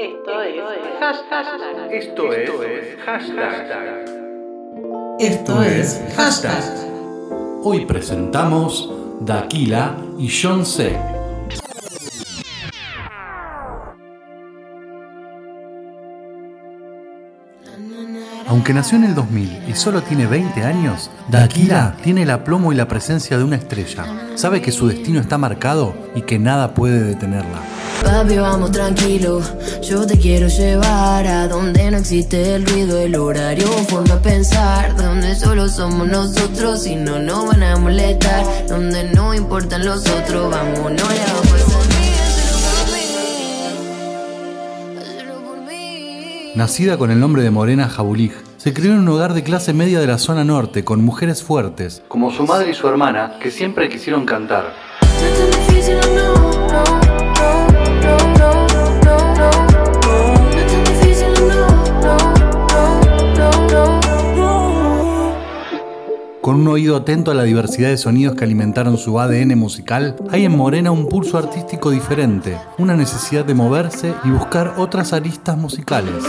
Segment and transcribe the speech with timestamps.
[0.00, 0.56] Esto es
[0.98, 1.92] hashtag.
[1.92, 4.06] Esto es hashtag.
[5.18, 6.64] Esto es hashtag.
[7.62, 8.90] Hoy presentamos
[9.20, 11.19] Daquila y John C.
[18.50, 22.74] Aunque nació en el 2000 y solo tiene 20 años, Daquila tiene el aplomo y
[22.74, 24.04] la presencia de una estrella.
[24.34, 27.60] Sabe que su destino está marcado y que nada puede detenerla.
[28.02, 29.40] Papi, vamos tranquilo,
[29.82, 34.96] yo te quiero llevar a donde no existe el ruido, el horario, forma a pensar,
[34.96, 40.50] donde solo somos nosotros y no nos van a molestar, donde no importan los otros,
[40.50, 41.69] vámonos ya pues
[46.54, 50.00] Nacida con el nombre de Morena Jabulig, se crió en un hogar de clase media
[50.00, 53.88] de la zona norte con mujeres fuertes, como su madre y su hermana, que siempre
[53.88, 54.74] quisieron cantar.
[66.50, 70.46] Con un oído atento a la diversidad de sonidos que alimentaron su ADN musical, hay
[70.46, 76.24] en Morena un pulso artístico diferente, una necesidad de moverse y buscar otras aristas musicales.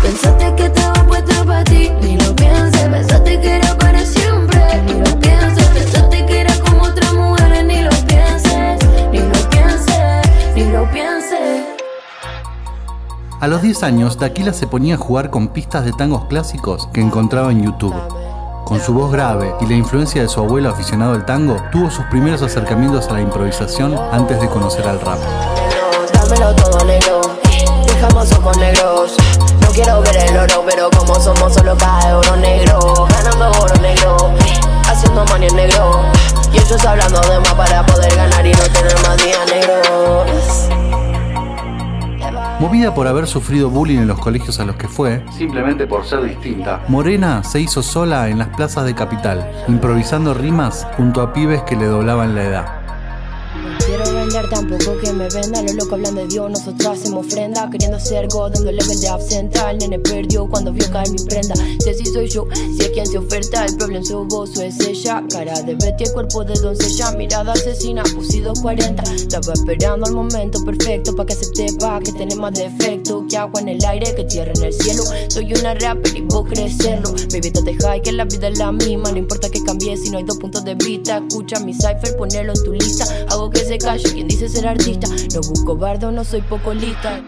[0.00, 2.88] Pensaste que estaba puesto para ti, ni lo pienses.
[2.88, 5.68] Pensaste que era para siempre, ni lo pienses.
[5.68, 8.78] Pensaste que era como otras mujeres, ni lo pienses,
[9.12, 11.66] ni lo pienses, ni lo pienses.
[13.40, 17.02] A los 10 años, Daquila se ponía a jugar con pistas de tangos clásicos que
[17.02, 18.19] encontraba en YouTube.
[18.70, 22.04] Con su voz grave y la influencia de su abuelo aficionado al tango, tuvo sus
[22.04, 25.18] primeros acercamientos a la improvisación antes de conocer al rap.
[34.86, 36.04] Haciendo negro.
[36.52, 40.69] Y ellos hablando de más para poder ganar y no tener más días negros.
[42.60, 46.22] Movida por haber sufrido bullying en los colegios a los que fue, simplemente por ser
[46.24, 51.62] distinta, Morena se hizo sola en las plazas de Capital, improvisando rimas junto a pibes
[51.62, 52.79] que le doblaban la edad.
[54.50, 58.52] Tampoco que me vendan Los locos hablan de Dios, nosotros hacemos ofrenda Queriendo ser God,
[58.52, 61.54] dando level de absenta El nene perdió cuando vio caer mi prenda.
[61.78, 64.78] Si así soy yo, si es quien se oferta El problema sos vos o es
[64.80, 65.22] ella.
[65.30, 71.14] Cara de Betty, cuerpo de doncella Mirada asesina, fusido 40 Estaba esperando el momento perfecto
[71.14, 74.52] Pa' que se sepa que tenés más defecto Que agua en el aire, que tierra
[74.56, 75.04] en el cielo.
[75.28, 79.12] Soy una rapper y vos crecerlo Baby, te high, que la vida es la misma.
[79.12, 82.52] No importa que cambie si no hay dos puntos de vista Escucha mi cipher, ponelo
[82.52, 83.04] en tu lista.
[83.28, 85.08] Hago que se calle quien dice ser artista.
[85.34, 87.20] No busco bardo, no soy poco lista.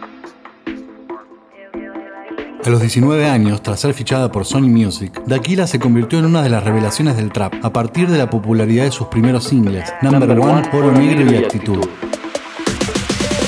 [2.64, 6.42] A los 19 años, tras ser fichada por Sony Music, Daquila se convirtió en una
[6.42, 10.30] de las revelaciones del trap, a partir de la popularidad de sus primeros singles, Number
[10.38, 11.84] One, Oro Negro y Actitud.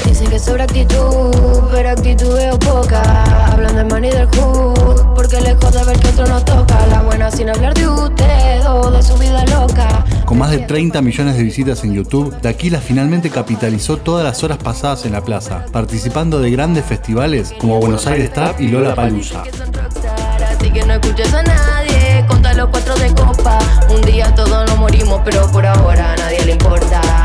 [0.04, 1.30] Dicen que sobre actitud,
[1.70, 3.52] pero actitud veo poca.
[3.52, 6.86] Hablan de money del hood, porque lejos de ver que otro nos toca.
[6.88, 11.02] La buena sin hablar de usted o de su vida loca Con más de 30
[11.02, 15.66] millones de visitas en YouTube, Daquila finalmente capitalizó todas las horas pasadas en la plaza,
[15.70, 19.42] participando de grandes festivales como Buenos Aires Trap y Lola Palusa.
[19.42, 23.58] Que son rockstar, Así que no escuches a nadie, conta los cuatro de copa.
[23.90, 27.23] Un día todos nos morimos, pero por ahora a nadie le importa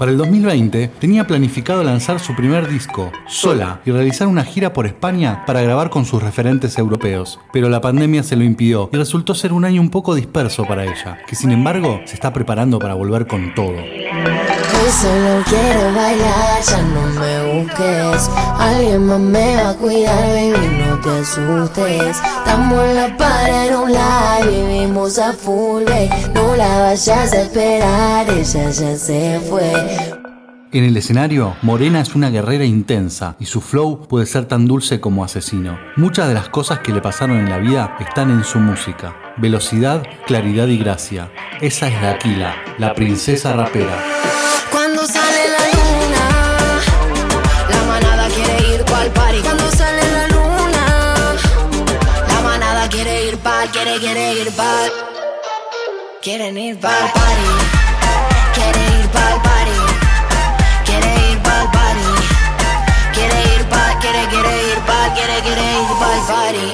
[0.00, 4.86] Para el 2020 tenía planificado lanzar su primer disco, sola, y realizar una gira por
[4.86, 7.38] España para grabar con sus referentes europeos.
[7.52, 10.84] Pero la pandemia se lo impidió y resultó ser un año un poco disperso para
[10.84, 13.76] ella, que sin embargo se está preparando para volver con todo.
[13.76, 17.30] Solo quiero bailar, ya no me.
[18.58, 20.89] Alguien más me va a cuidar,
[30.72, 35.00] En el escenario, Morena es una guerrera intensa y su flow puede ser tan dulce
[35.00, 35.78] como asesino.
[35.96, 39.16] Muchas de las cosas que le pasaron en la vida están en su música.
[39.36, 41.32] Velocidad, claridad y gracia.
[41.60, 43.98] Esa es Daquila, la princesa rapera.
[53.72, 54.92] Quiere quiere, ir pa'l.
[56.22, 57.50] Quieren ir pa'l party,
[58.54, 59.80] quiere ir pa'l party,
[60.86, 62.10] quiere ir pa'l party,
[63.14, 66.68] quiere ir pa'l, quiere, quiere ir pa'l, quiere, quiere ir pa'l party.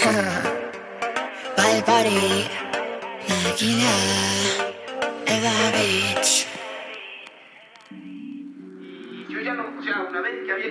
[1.56, 2.20] Pa'l party,
[3.28, 3.94] Aquila,
[4.40, 4.49] Eva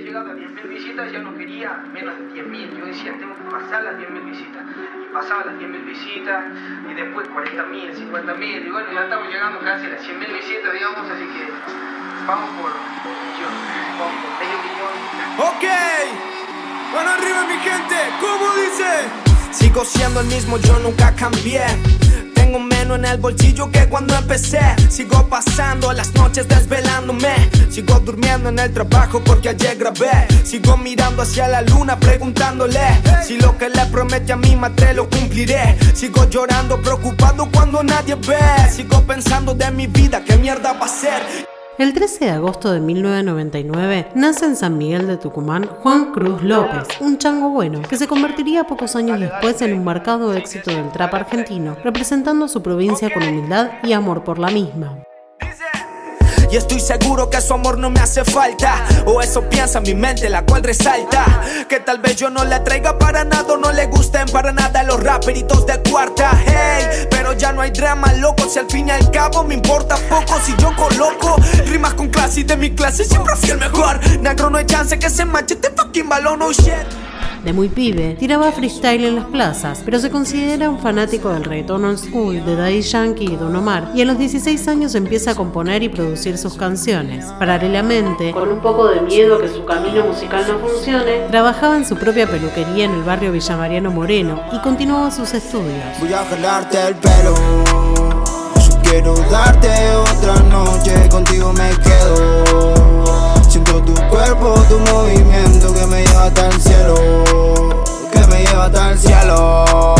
[0.10, 2.78] llegado a 10.000 visitas, ya no quería menos de 10.000.
[2.80, 4.64] Yo decía, tengo que pasar las 10.000 visitas.
[5.06, 6.46] Y pasaba las 10.000 visitas,
[6.90, 11.06] y después 40.000, 50.000, y bueno, ya estamos llegando casi a las 100.000 visitas, digamos,
[11.10, 11.46] así que
[12.26, 13.54] vamos por un millón,
[14.02, 14.94] vamos por medio millón.
[15.46, 15.66] Ok,
[16.92, 18.90] bueno arriba mi gente, ¿cómo dice?
[19.52, 21.66] Sigo siendo el mismo, yo nunca cambié.
[22.34, 24.76] Tengo menos en el bolsillo que cuando empecé.
[24.90, 27.49] Sigo pasando las noches desvelándome.
[27.80, 30.28] Sigo durmiendo en el trabajo porque ayer grabé.
[30.44, 32.82] Sigo mirando hacia la luna preguntándole
[33.24, 35.78] si lo que le promete a mi madre lo cumpliré.
[35.94, 38.36] Sigo llorando preocupado cuando nadie ve.
[38.70, 41.22] Sigo pensando de mi vida, qué mierda va a ser.
[41.78, 46.86] El 13 de agosto de 1999 nace en San Miguel de Tucumán Juan Cruz López,
[47.00, 51.14] un chango bueno, que se convertiría pocos años después en un marcado éxito del trap
[51.14, 54.98] argentino, representando a su provincia con humildad y amor por la misma.
[56.52, 58.86] Y estoy seguro que su amor no me hace falta.
[59.06, 61.42] O eso piensa mi mente, la cual resalta.
[61.68, 64.84] Que tal vez yo no le traiga para nada o no le gusten para nada
[64.84, 66.32] los raperitos de cuarta.
[66.46, 68.50] Hey, pero ya no hay drama, loco.
[68.50, 70.40] Si al fin y al cabo me importa poco.
[70.44, 71.36] Si yo coloco
[71.68, 74.00] rimas con clase y de mi clase siempre fui el mejor.
[74.20, 77.09] Negro, no hay chance que se manche este fucking balón, oh shit.
[77.44, 81.86] De muy pibe, tiraba freestyle en las plazas, pero se considera un fanático del reggaeton
[81.86, 85.36] old school de Daddy Yankee y Don Omar, y a los 16 años empieza a
[85.36, 87.26] componer y producir sus canciones.
[87.40, 91.96] Paralelamente, con un poco de miedo que su camino musical no funcione, trabajaba en su
[91.96, 95.86] propia peluquería en el barrio Villa Mariano Moreno y continuaba sus estudios.
[96.02, 97.36] Voy a jalarte el pelo.
[98.56, 102.79] Yo quiero darte otra noche, contigo me quedo.
[103.50, 107.84] Siento tu cuerpo, tu movimiento que me lleva hasta el cielo.
[108.12, 109.96] Que me lleva hasta el cielo.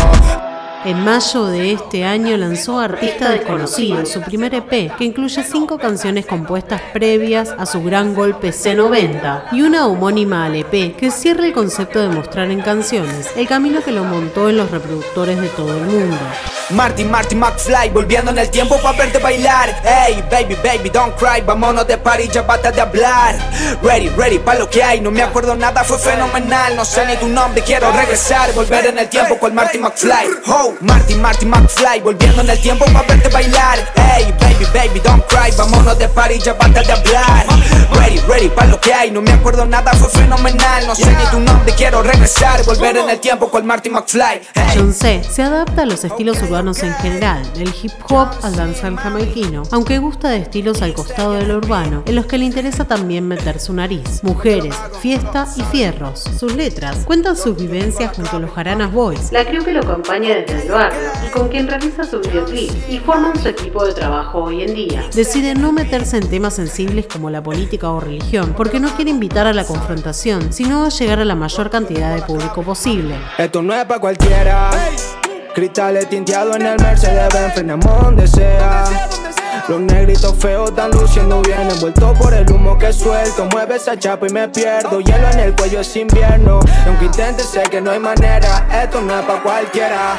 [0.84, 6.26] En mayo de este año lanzó Artista Desconocido, su primer EP, que incluye cinco canciones
[6.26, 11.52] compuestas previas a su gran golpe C90 y una homónima al EP que cierra el
[11.52, 15.76] concepto de mostrar en canciones, el camino que lo montó en los reproductores de todo
[15.76, 16.16] el mundo.
[16.72, 19.74] Martin, Martin McFly, volviendo en el tiempo para verte bailar.
[19.82, 23.36] Hey, baby, baby, don't cry, vámonos de party, ya basta de hablar.
[23.82, 26.76] Ready, ready, pa' lo que hay, no me acuerdo nada, fue fenomenal.
[26.76, 30.28] No sé ni tu nombre, quiero regresar, volver en el tiempo con Martin McFly.
[30.46, 33.78] Oh, Martin, Martin McFly, volviendo en el tiempo para verte bailar.
[33.96, 37.46] Hey, baby, baby, don't cry, vámonos de party, ya basta de hablar.
[37.94, 40.86] Ready, ready, pa' lo que hay, no me acuerdo nada, fue fenomenal.
[40.86, 44.42] No sé ni tu nombre, quiero regresar, volver en el tiempo con Martin McFly.
[44.54, 44.92] Hey.
[44.92, 45.22] C.
[45.28, 49.98] se adapta a los estilos urbanos en general, del hip hop al danzal jamaiquino, aunque
[49.98, 53.72] gusta de estilos al costado del urbano, en los que le interesa también meter su
[53.72, 54.22] nariz.
[54.22, 56.20] Mujeres, fiesta y fierros.
[56.38, 60.36] Sus letras cuentan sus vivencias junto a los Jaranas Boys, la crew que lo acompaña
[60.36, 64.44] desde el barrio y con quien realiza sus videoclips y forman su equipo de trabajo
[64.44, 65.04] hoy en día.
[65.14, 69.46] Decide no meterse en temas sensibles como la política o religión, porque no quiere invitar
[69.46, 73.16] a la confrontación, sino a llegar a la mayor cantidad de público posible.
[73.38, 74.70] Esto no es pa' cualquiera.
[75.54, 78.84] Cristales tinteados en el Mercedes Benz, frenamos donde sea.
[79.68, 83.46] Los negritos feos están luciendo bien, envuelto por el humo que suelto.
[83.52, 85.00] Mueve esa chapa y me pierdo.
[85.00, 86.60] Hielo en el cuello es invierno.
[86.86, 88.66] Aunque intente, sé que no hay manera.
[88.82, 90.18] Esto no es pa' cualquiera.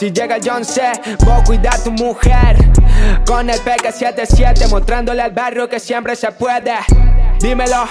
[0.00, 0.80] Si llega el John C,
[1.26, 2.56] vos cuida a tu mujer.
[3.26, 6.72] Con el PK77 mostrándole al barrio que siempre se puede.
[7.38, 7.84] Dímelo,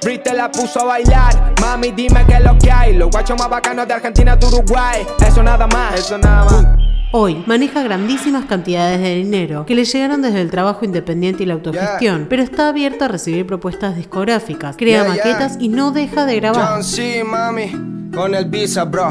[0.00, 1.54] Brit te la puso a bailar.
[1.60, 2.94] Mami, dime qué es lo que hay.
[2.94, 5.04] Los guachos más bacanos de Argentina a Uruguay.
[5.26, 6.64] Eso nada más, eso nada más.
[7.10, 11.54] Hoy maneja grandísimas cantidades de dinero que le llegaron desde el trabajo independiente y la
[11.54, 15.24] autogestión, pero está abierto a recibir propuestas discográficas, crea Yeah, yeah.
[15.24, 16.68] maquetas y no deja de grabar.
[16.68, 17.72] John C, mami,
[18.14, 19.10] con el visa, bro.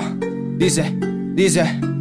[0.58, 0.96] Dice,
[1.36, 1.97] dice.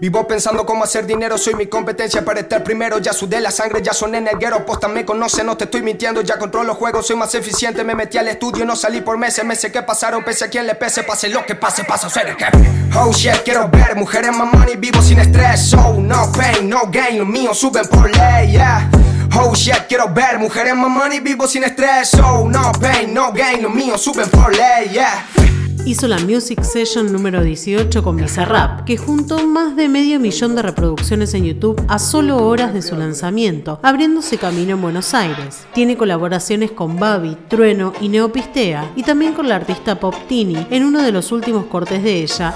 [0.00, 2.96] Vivo pensando cómo hacer dinero, soy mi competencia para estar primero.
[3.00, 5.82] Ya sudé la sangre, ya soné en el guero, posta me conoce, no te estoy
[5.82, 6.22] mintiendo.
[6.22, 7.84] Ya controlo juegos, soy más eficiente.
[7.84, 9.44] Me metí al estudio, no salí por meses.
[9.44, 12.28] Meses que pasaron, pese a quien le pese, pase lo que pase, paso a ser
[12.28, 12.70] el jefe.
[12.96, 15.74] Oh shit, quiero ver mujeres más money, vivo sin estrés.
[15.74, 18.90] Oh, no pain, no gain, los míos suben por ley, yeah.
[19.36, 22.14] Oh shit, quiero ver mujeres más money, vivo sin estrés.
[22.14, 25.26] Oh, no pain, no gain, los míos suben por ley, yeah.
[25.86, 30.62] Hizo la Music Session número 18 con Bizarrap, que juntó más de medio millón de
[30.62, 35.66] reproducciones en YouTube a solo horas de su lanzamiento, abriéndose camino en Buenos Aires.
[35.72, 40.84] Tiene colaboraciones con Babi, Trueno y Neopistea, y también con la artista Pop Tini en
[40.84, 42.54] uno de los últimos cortes de ella,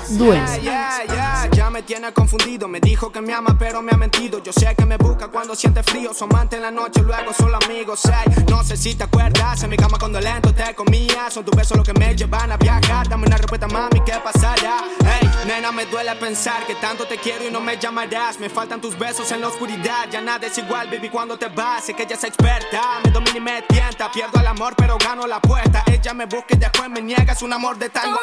[0.62, 2.69] yeah, ya me tiene confundido.
[2.69, 4.43] Me dijo que me ama, pero me ha mentido.
[4.43, 6.12] Yo sé que me busca cuando siente frío.
[6.14, 8.02] Su amante en la noche, luego solo amigos.
[8.04, 9.62] Ey, no sé si te acuerdas.
[9.62, 11.31] En mi cama cuando lento te comía.
[11.31, 13.09] Son tus besos los que me llevan a viajar.
[13.14, 14.83] Dame una respuesta, mami, ¿qué pasará?
[15.04, 18.40] Hey, nena, me duele pensar que tanto te quiero y no me llamarás.
[18.40, 21.85] Me faltan tus besos en la oscuridad, ya nada es igual, baby, cuando te vas.
[21.85, 24.11] Sé que ella es experta, me domina y me tienta.
[24.11, 25.85] Pierdo el amor, pero gano la apuesta.
[25.87, 28.18] Ella me busca y después me niega, es un amor de tango.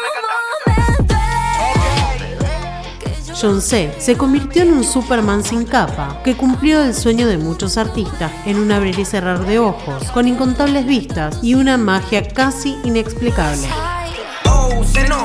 [3.41, 3.95] John C.
[3.97, 8.57] se convirtió en un Superman sin capa, que cumplió el sueño de muchos artistas en
[8.57, 13.69] un abrir y cerrar de ojos, con incontables vistas y una magia casi inexplicable.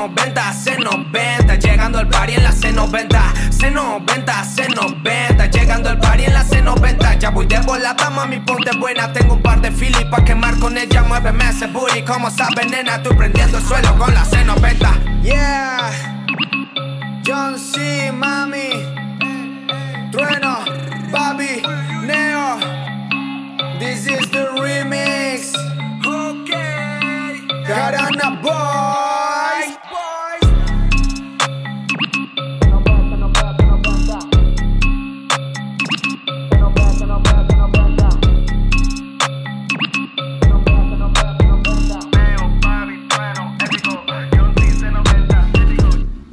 [0.06, 3.08] Oh, C90, C90, llegando al party en la C90.
[3.50, 7.18] C90, C90, llegando al party en la C90.
[7.18, 9.12] Ya voy de volada, mami, ponte buena.
[9.12, 11.02] Tengo un par de filis pa' quemar con ella.
[11.02, 12.96] Muéveme ese booty, como sabes, nena.
[12.96, 15.22] Estoy prendiendo el suelo con la C90.
[15.22, 15.90] Yeah,
[17.26, 18.70] John C, mami,
[20.12, 20.58] Trueno,
[21.10, 21.62] Bobby,
[22.04, 22.60] Neo.
[23.80, 25.52] This is the remix.
[26.06, 29.05] Okay, Garana Boy.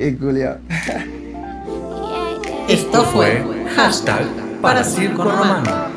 [0.04, 0.60] Y Julia.
[2.68, 3.42] Esto fue
[3.74, 4.26] hashtag
[4.62, 5.93] para Circo Romano.